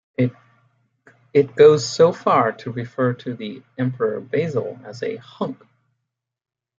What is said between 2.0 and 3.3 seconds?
far to refer